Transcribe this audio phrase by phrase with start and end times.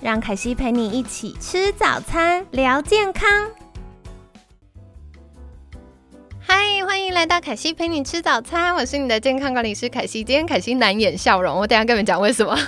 [0.00, 3.28] 让凯西陪你一起吃早餐，聊健康。
[6.88, 10.24] 欢迎来到凯西陪你吃早餐，我是你的健康管理师凯西。
[10.24, 12.58] 今天凯西难掩笑容，我等下跟你们讲为什么。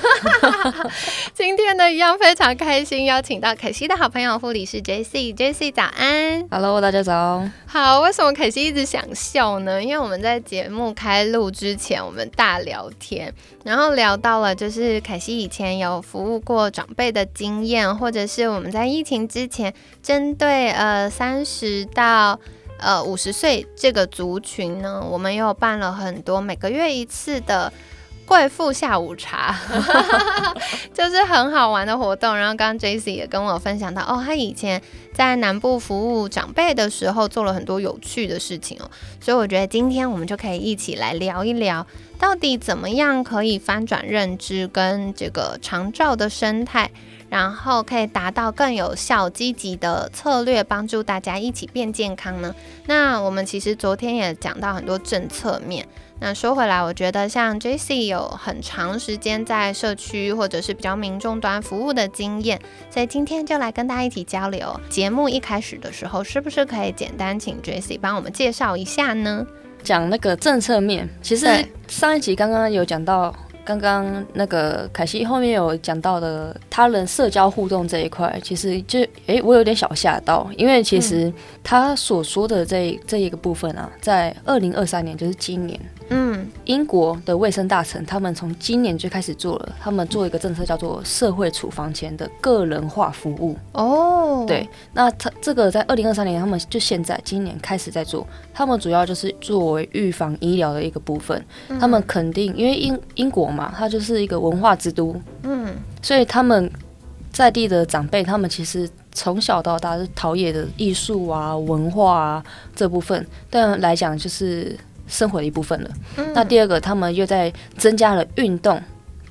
[1.33, 7.43] 今天呢，一样非常开心，邀请到凯西的好朋友护理师 J C，J C 早安，Hello，大家早。
[7.65, 9.83] 好，为什么凯西一直想笑呢？
[9.83, 13.33] 因为我们在节目开录之前，我们大聊天，
[13.65, 19.73] 然后聊到了就是凯西以前有服务过长辈的经验，或者是我们在疫情之前
[20.03, 22.39] 针对呃三十到。
[22.81, 27.73] 呃，五十岁这个族群呢，我们又办了很多每个月一次的
[28.27, 29.57] 贵妇下午茶，
[30.95, 32.37] 就是很好玩的活动。
[32.37, 34.81] 然后刚刚 J C 也跟我分享到，哦，他以前
[35.13, 38.89] 在南部服务长辈的时候，做了很多有趣的事情哦。
[39.21, 41.87] 所以我觉得今天我们就可以一起来聊一聊，
[42.19, 46.91] 到底怎么样可以翻转认知跟这个长照的生态。
[47.31, 52.55] 然后可以达到更有效、积极的策略，帮助大家一起变健康呢。
[52.87, 55.87] 那我们其实昨天也讲到很多政策面。
[56.23, 64.79] 那说回来，我觉得像 J C 有很长时间在社区或者是比较民众端服务的经验，所以今天就来跟大家一起交流。
[64.91, 69.47] 节目一开始的时候，是不是可以简单请 J C 帮我们介绍一下呢？
[69.83, 71.47] 讲那个政策面，其实
[71.89, 73.35] 上一集刚刚有讲到。
[73.65, 85.79] 刚刚那个凯西后面有讲到的他人社交互动这一块，其实就诶，我有点小吓到，因为其实他所说的这这一个部分啊，在二零二三年，就是今年。
[86.11, 93.57] 嗯，英国的卫生大臣他们从今年就开始做了，他们做一个政策叫做社会处方前的个人化服务。
[93.73, 101.41] 哦，对，那他这个在二零二三年，他们就现在今年开始在做，他们主要就是作为预防医疗的一个部分。
[101.79, 105.73] 他们肯定，因为英英国嘛，它就是一个文化之都，嗯，
[106.03, 106.69] 所以他们
[107.31, 112.45] 在地的长辈，他们其实从小到大是陶冶的艺术啊、文化啊
[112.75, 114.77] 这部分，但来讲就是。
[115.11, 115.91] 生活的一部分了。
[116.33, 118.81] 那第二个，他们又在增加了运动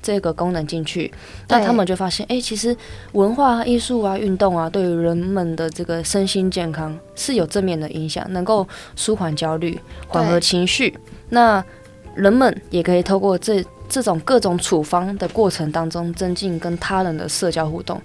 [0.02, 1.12] 这个功能进去，
[1.48, 2.76] 那他们就发现，哎，其实
[3.12, 10.96] 文化艺术啊、运动啊，对于人们的这个身心健康是有正面的影响，能够舒缓焦虑、缓和情绪。
[11.30, 11.62] 那
[12.14, 18.00] 人们也可以透过这这种各种处方的过程当中，增进跟他人的社交互动，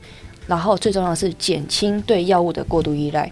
[0.47, 3.31] 然后最重要的是减轻对药物的过度依赖。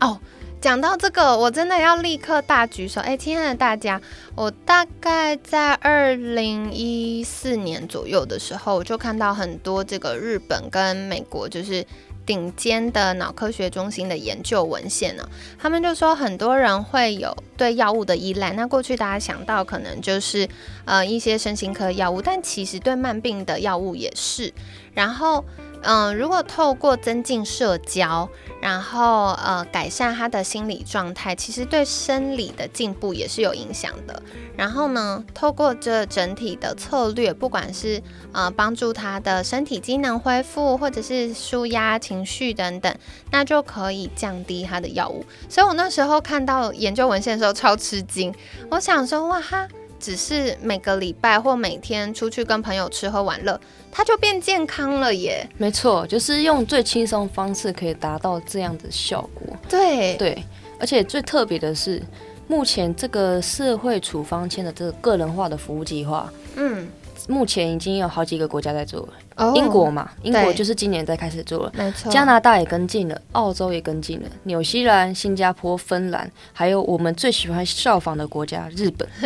[0.00, 0.18] 哦。
[0.64, 2.98] 讲到这个，我真的要立刻大举手！
[3.02, 4.00] 哎，亲爱的大家，
[4.34, 11.84] 我大概在二零一四年左右的时候，我就看到很多这个日本跟美国就是
[12.24, 15.28] 顶尖的脑科学中心的研究文献呢。
[15.58, 18.54] 他们就说很多人会有对药物的依赖。
[18.54, 20.48] 那过去大家想到可能就是
[20.86, 24.50] 呃一些身心科药物，但其实对慢病的药物也是。
[24.94, 25.44] 然后。
[25.84, 28.28] 嗯，如果透过增进社交，
[28.60, 34.22] 然后呃改善他的心理状态，其实对生理的进步也是有影响的。
[34.56, 38.02] 然后呢，透过这整体的策略，不管是
[38.32, 42.94] 呃帮助他的身体机能恢复，或者是舒压情绪等等，
[43.30, 45.24] 那就可以降低他的药物。
[45.48, 48.34] 所以我那时候看到研究文献的时候超吃惊，
[48.70, 49.68] 我想说哇哈。
[50.04, 53.58] 只是每个礼拜或每天出去跟朋友吃喝玩乐，
[53.90, 55.48] 他就变健康了耶。
[55.56, 59.56] 没错，就是用最轻松方式可以达到这样的效果。
[59.66, 60.44] 对对，
[60.78, 62.02] 而且最特别的是，
[62.46, 66.86] 目前这个社会处方签的这个个人化的服务计划，嗯。
[67.26, 72.12] 目前已经有好几个国家在做了，英国嘛，英国就是今年在开始做了，没错。
[72.12, 79.08] 加拿大也跟进了，澳洲也跟进了，纽西兰、新加坡、芬兰，还有我们最喜欢效仿的国家日本，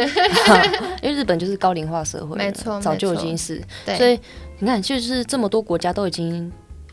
[1.02, 3.62] 因为日本就是高龄化社会，没错，早就已经是。
[3.96, 4.18] 所以
[4.60, 6.50] 你看，就是这么多国家都已经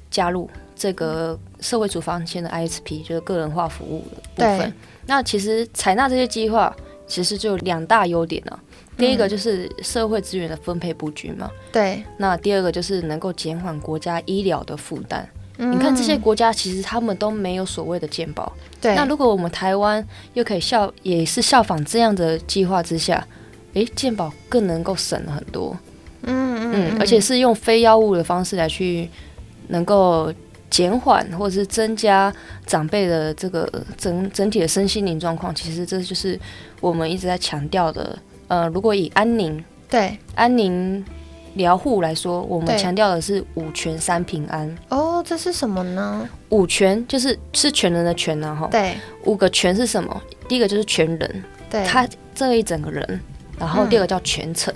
[0.10, 4.04] 加入这个社会处方签的 ISP，就是个人化服务
[4.36, 4.74] 的部分。
[5.06, 6.76] 那其实采纳这些计划，
[7.06, 8.60] 其实就有两大优点呢。
[8.98, 12.02] 第一个就是社会资源的分配布局嘛，对。
[12.18, 15.28] 那第二个就是能够减缓国家医疗的负担。
[15.58, 18.96] 你看这些国家其实他们都没有所谓的健保，对。
[18.96, 23.26] 那如果我们台湾又可以效，也是效仿这样的计划之下，
[23.74, 25.78] 诶，健保更能够省了很多。
[26.24, 26.98] 嗯嗯。
[27.00, 29.10] 而且是用非药物的方式来去
[29.68, 30.34] 能够
[30.70, 32.34] 减缓或者是增加
[32.66, 36.40] 长辈的这个整整体的身心灵状况，其实这就是
[36.80, 38.18] 我们一直在强调的。
[38.48, 41.04] 呃，如果以安宁对安宁
[41.56, 44.78] 疗护来说，我们对强调的是五全三平安。
[44.90, 46.28] 哦，这是什么呢？
[46.50, 48.68] 五全就是是全人的全呢、哈。
[48.72, 50.22] 对五个全是什么？
[50.48, 53.20] 第一个就是全人，对，他这一整个人。
[53.58, 54.74] 然后嗯第二个叫全程，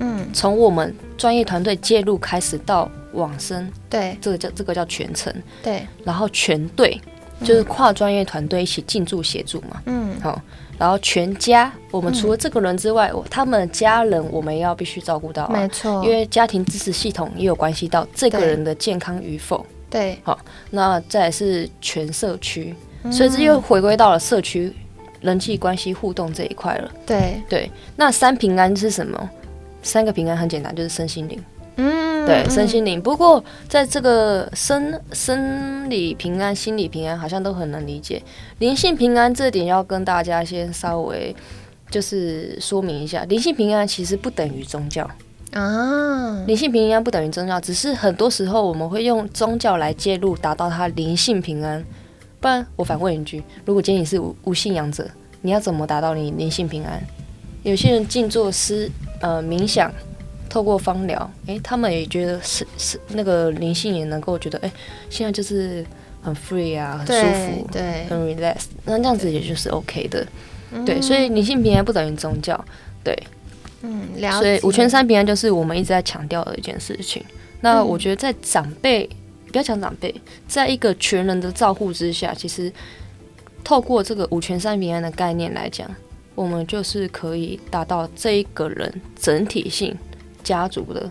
[0.00, 5.34] 嗯从我们专业团队介入开始到往生，对这个叫这个叫全程。
[5.62, 7.00] 对然后全队
[7.42, 9.80] 就是跨专业团队一起进驻协助嘛。
[9.86, 10.38] 嗯好，
[10.78, 19.66] 然后全家，我们除了这个人之外，我他们的家人我们也要必须照顾到啊，没错，因为家庭支持系统也有关系到这个人的健康与否。
[19.90, 20.38] 对，好
[20.70, 24.72] 那再来是全社区，嗯所以这又回归到了社区
[25.20, 26.90] 人际关系互动这一块了。
[27.04, 29.30] 对对，那三平安是什么？
[29.82, 31.42] 三个平安很简单，就是身心灵。
[31.78, 33.00] 嗯对，嗯身心灵。
[33.00, 38.22] 不过在这个生生理平安、心理平安，好像都很能理解。
[38.58, 41.34] 灵性平安这点要跟大家先稍微
[41.90, 45.08] 就是说明一下，灵性平安其实不等于宗教，
[45.52, 51.82] 啊，灵性平安不等于宗教，只是很多时候我们会用宗教来介入，达到它灵性平安。
[52.40, 55.08] 不然我反问一句：如果今天你是无无信仰者，
[55.40, 57.02] 你要怎么达到你灵性平安？
[57.62, 58.90] 有些人静坐思
[59.20, 59.90] 呃冥想，
[60.48, 64.72] 透过芳疗，诶，他们也觉得是是那个灵性也能够觉得，诶，
[65.10, 65.84] 现在就是
[66.22, 68.06] 很 free 啊，很舒服，对。
[68.08, 70.26] 很 relax，那这样子也就是 OK 的。
[70.84, 72.62] 对，嗯所以灵性平安不等于宗教，
[73.02, 73.16] 对，
[73.82, 77.24] 嗯，了解，所以五全三平安就是我们一直在强调的一件事情。
[77.60, 79.08] 那我觉得在长辈，
[79.50, 80.14] 不要讲长辈，
[80.46, 82.72] 在一个全人的照护之下，其实
[83.64, 85.88] 透过这个五全三平安的概念来讲，
[86.34, 89.96] 我们就是可以达到这一个人整体性
[90.48, 91.10] 家族的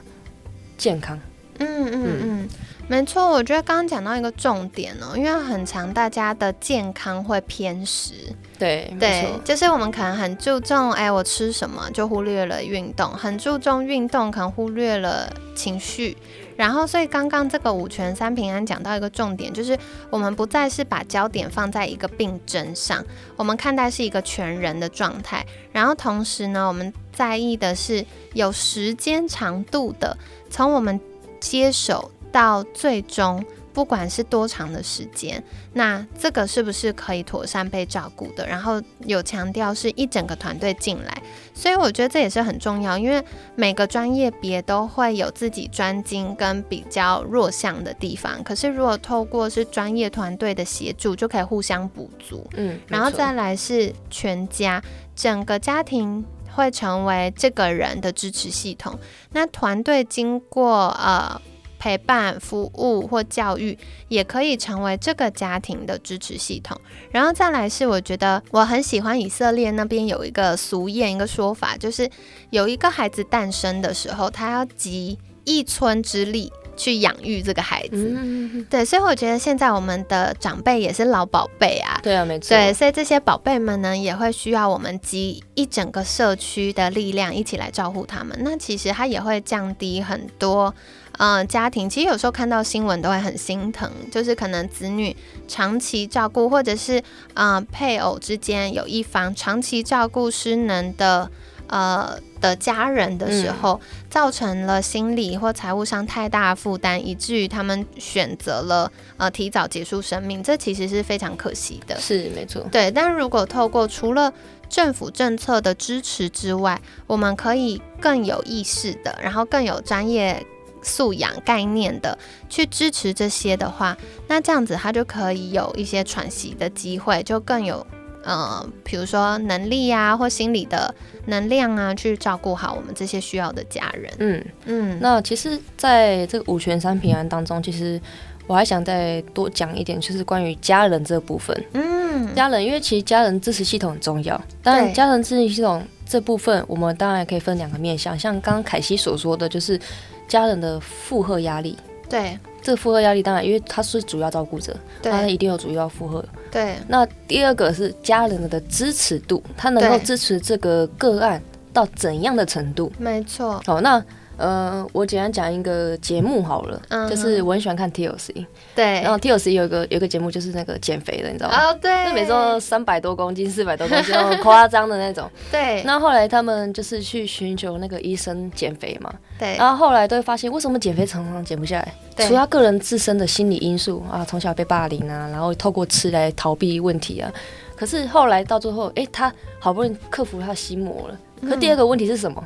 [0.80, 1.20] 健康。
[1.60, 2.50] 嗯嗯嗯，
[2.88, 8.14] 没错，我觉得刚刚讲到一个重点哦，因为很常大家的健康会偏食，
[8.58, 16.18] 对，对，，就是我们可能很注重，哎，我吃什么，就忽略了运动；很注重运动，可能忽略了情绪。
[16.58, 19.78] 然后，所以刚刚这个五全三平安讲到一个重点，就是
[20.10, 23.06] 我们不再是把焦点放在一个病症上，
[23.36, 25.46] 我们看待是一个全人的状态。
[25.72, 30.18] 然后同时呢，我们在意的是有时间长度的，
[30.50, 31.00] 从我们
[31.40, 33.46] 接手到最终，
[33.78, 35.44] 不管是多长的时间，
[35.74, 38.44] 那这个是不是可以妥善被照顾的？
[38.48, 41.22] 然后有强调是一整个团队进来，
[41.54, 52.48] 所以我觉得这也是很重要，因为每个专业别都会有自己专精跟比较弱项的地方，可是如果透过是专业团队的协助，就可以互相补足。
[52.56, 54.82] 嗯，然后再来是全家，
[55.16, 58.98] 整个家庭会成为这个人的支持系统。
[59.34, 61.40] 那团队经过呃
[61.88, 63.78] 陪伴、服务或教育，
[64.10, 66.78] 也可以成为这个家庭的支持系统。
[67.12, 72.12] 然后再来是，我觉得我很喜欢以色列那边有一个俗谚，一个说法，就是
[72.50, 78.14] 有一个孩子诞生的时候，他要集一村之力去养育这个孩子。
[78.16, 88.38] 嗯，对，所以我觉得现在我们的长辈也是老宝贝啊，对啊，没错，对，所以这些宝贝们呢，也会需要我们集一整个社区的力量一起来照顾他们。
[88.42, 90.74] 那其实它也会降低很多，
[91.18, 95.16] 呃，家庭其实有时候看到新闻都会很心疼，就是可能子女
[95.48, 97.04] 长期照顾，或者是
[97.34, 101.30] 呃配偶之间有一方长期照顾失能的。
[101.68, 112.00] 呃的家人的时候，造成了心理或财务上太大的负担，以至于他们选择了呃提早结束生命，这其实是非常可惜的。
[112.00, 114.34] 是没错，对，但如果透过除了
[114.70, 120.46] 政府政策的支持之外，我们可以更有意识的，然后更有专业
[120.84, 122.18] 素养概念的
[122.50, 123.98] 去支持这些的话，
[124.28, 127.86] 那这样子他就可以有一些喘息的机会，就更有
[128.28, 130.94] 呃，比如说能力啊，或心理的
[131.28, 134.14] 能量啊，去照顾好我们这些需要的家人。
[134.20, 134.46] 嗯。
[134.66, 138.00] 嗯，那其实，在这个五全三平安当中，其实
[138.46, 141.56] 我还想再多讲一点，就是关于家人这部分。
[141.72, 144.40] 嗯，家人，因为其实家人支持系统很重要。
[144.62, 149.80] 当然，家人支持系统这部分，我们当然可以分两个面向，像刚刚凯西所说的，就是
[150.28, 151.78] 家人的负荷压力。
[152.10, 156.22] 对这个负荷压力，当然因为他是主要照顾者，他一定有主要负荷。
[156.52, 162.92] 对那第二个是家人的支持度，他能够支持这个个案到怎样的程度？
[162.98, 164.04] 没错，哦，那
[164.38, 171.58] 呃，我简单讲一个节目好了，嗯就是我很喜欢看 TLC，对然后 TLC 有一个有一个节目就是那个减肥的，你知道吗？
[171.72, 175.30] 哦，对，就每周三百多公斤、四百多公斤， 夸张的那种。
[175.52, 181.94] 对，那后来他们就是去寻求那个医生减肥嘛，对，然后后来都会发现，为什么减肥常常减不下来？
[182.16, 187.32] 对除了他个人自身的心理因素啊，从小被霸凌啊，然后透过吃来逃避问题啊。
[187.76, 191.20] 可是后来到最后，哎，他好不容易克服他的心魔了。
[191.48, 192.44] 可第二个问题是什么？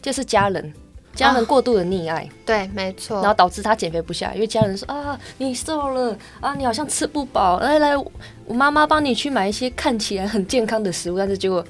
[0.00, 0.72] 就是家人，
[1.20, 11.64] 家人过度的溺爱，对，没错，然后导致他减肥不下来，因为家人说啊，你瘦了啊，你好像吃不饱，来来，我妈妈帮你去买一些看起来很健康的食物，但是结果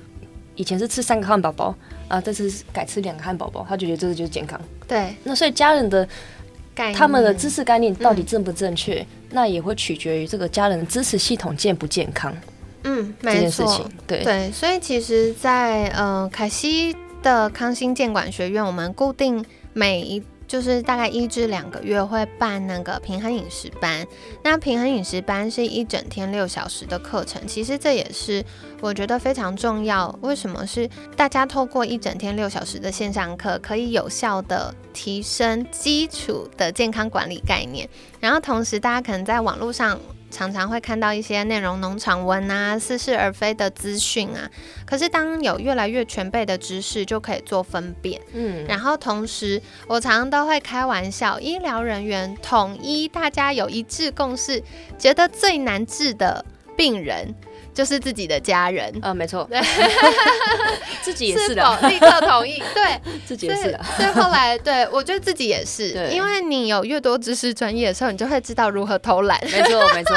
[0.55, 1.75] 以前是吃三个汉堡包
[2.09, 4.61] 啊，这次改吃两个汉堡包，他就觉得这个就是健康。
[4.87, 6.09] 对那所以家人的
[6.95, 12.35] 他们的知识概念到底正不正确，那也会取决于这个家人的支持系统健不健康
[12.85, 13.93] 嗯，这没错件事情。。
[14.07, 24.07] 对，对，所以其实在，呃凯西的康心健管学院，我们固定每一就是大概一至两个月会办那个平衡饮食班。
[24.43, 28.45] 那平衡饮食班是一整天六小时的课程，其实这也是
[28.81, 30.13] 我觉得非常重要。
[30.23, 39.99] 为什么是大家透过一整天六小时的线上课，可以有效的提升基础的健康管理概念，然后同时大家可能在网络上。
[40.31, 44.49] 常常会看到一些内容农场文啊、似是而非的资讯啊，
[44.87, 48.21] 可是当有越来越全备的知识，就可以做分辨。
[48.33, 54.63] 嗯，然后同时，我常常都会开玩笑，医疗人员统一，大家有一致共识，
[54.99, 56.45] 觉得最难治的
[56.77, 57.35] 病人
[57.73, 58.93] 就是自己的家人。
[59.03, 59.61] 呃，没错，对。
[61.03, 62.63] 自己也是是的，否立刻同意？
[62.75, 69.41] 对，自己也是的，所以后来，对我觉得自己也是， 因为你有越多知识专业的时候，你就会知道如何偷懒。
[69.51, 70.15] 没错，没错，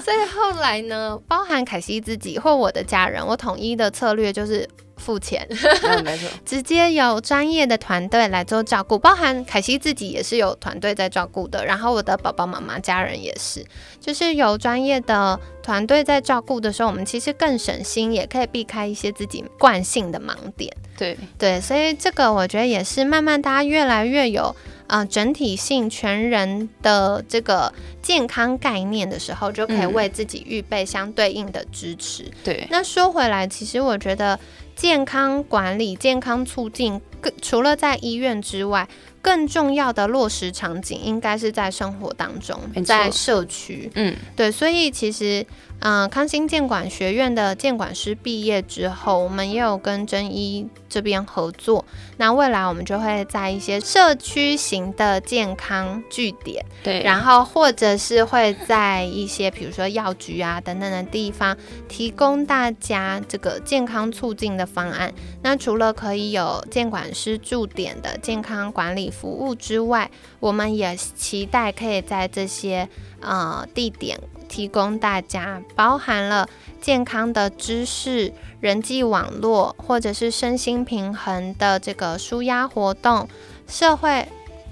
[0.00, 4.66] 所以后来呢，包含凯西自己或我的家人，我统一的策略就是
[5.00, 5.44] 付钱，
[5.82, 13.64] 嗯，没错， 直接由专业的团队来做照顾，包含凯西自己也是有团队在照顾的，然后我的宝宝妈妈、家人也是，
[13.98, 20.70] 就是有专业的团队在照顾的时候，我们其实更省心，也可以避开一些自己惯性的盲点。
[20.96, 24.54] 对，对，所以这个我觉得也是慢慢大家越来越有
[24.86, 29.90] 呃整体性全人的这个健康概念的时候，就可以嗯。
[29.94, 32.30] 为自己预备相对应的支持。
[32.44, 34.38] 对，那说回来，其实我觉得
[34.80, 38.88] 健康管理、健康促进，更除了在医院之外，
[39.20, 43.92] 更重要的落实场景应该是在生活当中在社区。
[43.94, 45.44] 嗯，对，所以其实，
[45.80, 51.84] 嗯、康心健管学院的建管师毕业之后，我们也有跟真一这边合作。
[52.18, 61.56] 那未来我们就会在一些社区型的健康据点，对，然后或者是会在一些比如说药局啊等等的地方，
[61.88, 65.12] 提供大家这个健康促进的方案。
[65.42, 70.10] 那除了可以有监管师驻点的健康管理服务之外，
[70.40, 72.86] 我们也期待可以在这些
[73.22, 74.20] 呃地点
[74.50, 76.46] 提供大家包含了
[76.80, 83.26] 健康的知识、人际网络，或者是身心平衡的这个舒压活动、
[83.68, 84.26] 社会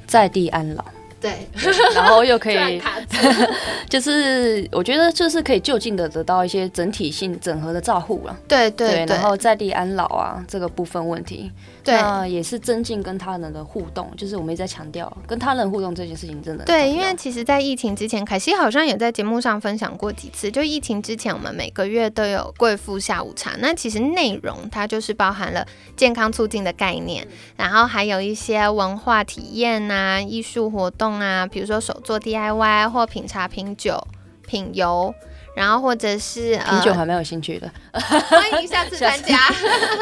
[0.07, 0.85] 在地安老，
[1.21, 1.49] 对，
[1.95, 2.83] 然后又可以，
[3.89, 8.37] 就是我觉得就是可以就近的得到一些整体性整合的照护了。
[8.47, 11.51] 对对对，然后在地安老啊这个部分问题，
[11.83, 20.51] 对那也是增进跟他人的互动，就是我们一直在强调跟他人互动这件事情真的对，因为其实，在疫情之前，凯西好像也在节目上分享过几次。
[20.51, 33.99] 就疫情之前，我们每个月都有贵妇下午茶，那其实内容它就是包含了健康促进的概念，然后还有一些文化体验啊、艺术活动啊，比如说手做 DIY 或品茶、品酒、
[34.47, 35.15] 品油。
[35.55, 39.37] 然后或者是呃，品酒还蛮有兴趣的， 欢迎下次参加，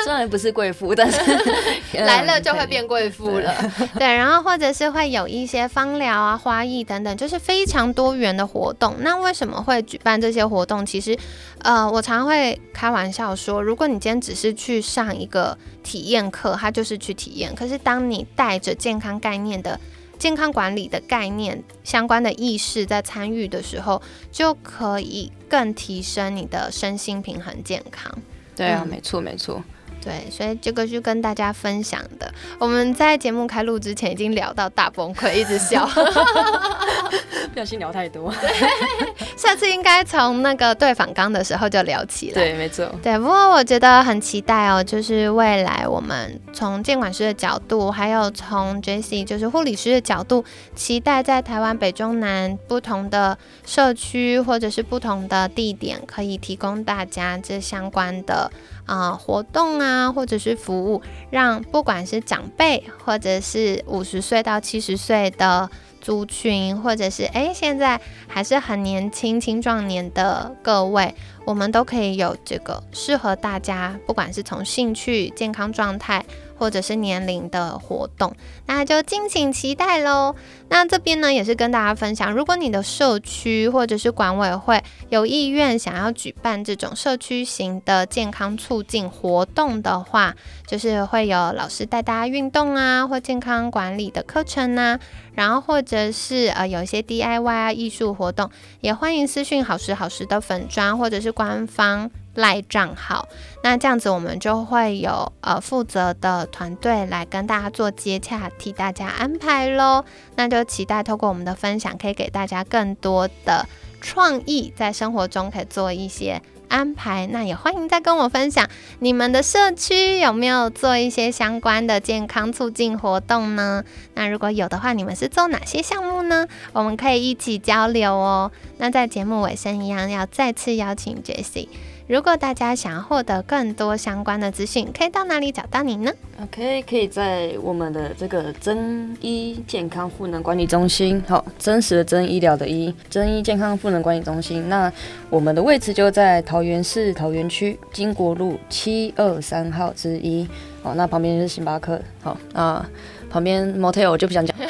[0.05, 1.19] 虽然不是贵妇，但是
[2.05, 3.55] 来了就会嗯变贵妇了。
[3.99, 8.97] 对，然后或者是会有一些芳疗啊、花艺等等，就是非常多元的活动。
[8.99, 10.85] 那为什么会举办这些活动？
[10.85, 11.19] 其实，
[11.63, 17.55] 呃，我常会开玩笑说，如果你今天只是去上一个体验课，它就是去体验。
[17.55, 19.81] 可是当你带着健康概念的
[20.19, 24.01] 健康管理的概念相关的意识在参与的时候，
[24.33, 28.11] 就可以更提升你的身心平衡健康。
[28.55, 29.63] 对啊，嗯没错没错，
[30.03, 32.33] 对，所以这个是跟大家分享的。
[32.59, 35.87] 我们在节目开录之前已经聊到大崩溃，一直笑。
[37.53, 38.33] 不小心聊太多。
[39.37, 42.35] 下次应该从那个对访刚的时候就聊起来。
[42.35, 42.91] 对，没错。
[43.03, 58.51] 对，不过我觉得很期待哦，就是未来我们从监管师的角度，还有从 Jessie 就是护理师的角度，期待在台湾北中南不同的社区或者是不同的地点，可以提供大家这相关的
[58.87, 65.69] 啊活动啊，或者是服务，让不管是长辈或者是五十岁到七十岁的。
[65.99, 71.13] 族群，或者是哎，现在还是很年轻、青壮年的各位，
[71.45, 76.25] 我们都可以有这个适合大家，不管是从兴趣、健康状态。
[76.59, 78.35] 或者是年龄的活动，
[78.67, 80.35] 那就敬请期待喽。
[80.69, 90.35] 那这边呢，也是跟大家分享，如果你的社区或者是管委会有意愿想要举办这种社区型的健康促进活动的话，
[90.67, 94.99] 就是会有老师带大家运动啊，或健康管理的课程啊，
[95.35, 102.11] 然后或者是呃有一些 DIY 啊艺术活动，也欢迎私讯好时好时的粉砖或者是官方。
[102.37, 103.27] 赖账号，
[103.63, 110.05] 那这样子我们就会有呃负责的团队来跟大家做接洽，替大家安排喽。
[110.37, 113.67] 那就期待透过我们的分享，可以给大家更多的
[114.01, 117.27] 创意，在生活中可以做一些安排。
[117.27, 123.83] 那也欢迎再跟我分享，你们的社区有没有做一些相关的健康促进活动呢？
[124.15, 126.47] 那如果有的话，你们是做哪些项目呢？
[126.73, 128.53] 我们可以一起交流哦。
[128.77, 131.69] 那在节目尾声一样，要再次邀请 Jesse。
[132.09, 144.69] 如果大家想要获得更多相关的资讯，可以到哪里找到你呢？OK，可以在我们的这个真医健康赋能管理中心，好，真实的真医疗的医，真医健康赋能管理中心。
[144.69, 144.93] 那
[145.29, 150.47] 我们的位置就在桃园市桃园区金国路七二三号之一，
[150.85, 152.89] 好，那旁边就是星巴克，好，啊，
[153.29, 154.57] 旁边 motel 我就不想讲。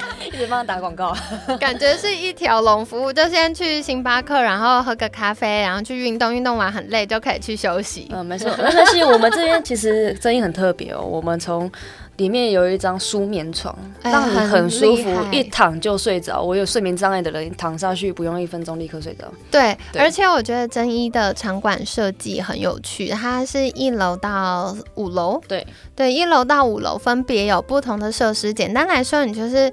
[0.26, 1.16] 一直帮他打广告，
[1.60, 8.08] 感觉是一条龙服务，就先去星巴克，然后喝个咖啡，然后去运动，运动完很累就可以去休息。
[8.12, 8.50] 嗯，没错。
[8.58, 11.70] 但是我们这边其实生意很特别哦，我们从。
[12.16, 16.40] 里面有一张舒眠床，让你很舒服，一躺就睡着。
[16.42, 19.24] 我有睡眠障碍的人躺下去不用一分钟立刻睡着。
[19.50, 28.52] 对，而且我觉得真一的场馆设计很有趣，它是一楼到五楼，对对，一楼到五楼分别有不同的设施。
[28.52, 29.70] 简单来说，你就是，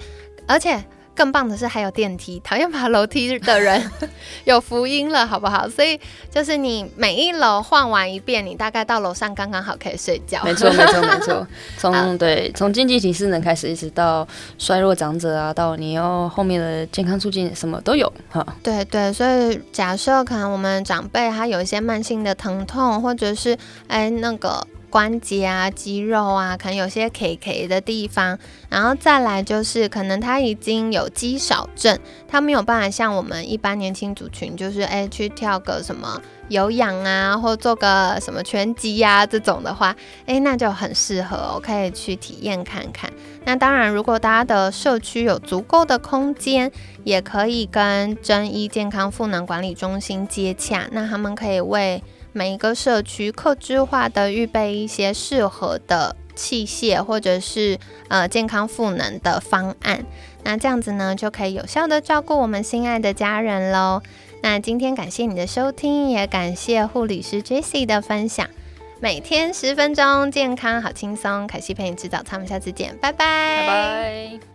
[0.47, 0.83] 而且。
[1.15, 3.91] 更棒的是还有电梯，讨厌爬楼梯的人
[4.45, 5.67] 有福音了，好不好？
[5.69, 5.99] 所以
[6.31, 10.43] 就是你每一楼晃完一遍，你大概到楼上刚刚好可以睡觉。
[10.43, 11.47] 没错，没错，没错。
[11.77, 14.27] 从对从经济体适能开始，一直到
[14.57, 18.45] 衰弱长者啊，到你要后面的健康促进什么都有哈。
[18.63, 24.65] 对对，所以假设可能我们长辈他有一些慢性的疼痛，或者是哎那个。
[24.93, 28.37] 关节啊，肌肉啊，可能有些 K K 的地方，
[28.69, 39.95] 然后再来就是可能他已经有肌少症，他没有办法像我们一般年轻族群，就是哎去跳个什么有氧啊，或做个什么拳击呀这种的话，
[40.27, 43.11] 哎那就很适合，可以去体验看看。
[43.45, 46.71] 那当然，如果大家的社区有足够的空间，
[47.03, 52.03] 也可以跟真一健康赋能管理中心接洽，那他们可以为
[52.33, 60.03] 每一个社区客制化的预备一些适合的器械，或者是呃健康赋能的方案，
[60.43, 64.01] 那这样子呢就可以有效的照顾我们心爱的家人喽。
[64.41, 68.45] 那今天感谢你的收听，也感谢护理师 Jesse 的分享。
[68.99, 74.52] 每天十分钟，健康好轻松，凯西陪你吃早餐，我们下次见，拜，拜拜。